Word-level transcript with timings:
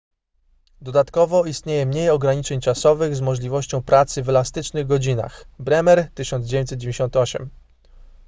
dodatkowo 0.81 1.45
istnieje 1.45 1.85
mniej 1.85 2.09
ograniczeń 2.09 2.59
czasowych 2.61 3.15
z 3.15 3.21
możliwością 3.21 3.81
pracy 3.81 4.23
w 4.23 4.29
elastycznych 4.29 4.87
godzinach 4.87 5.45
bremer 5.59 6.09
1998 6.15 7.49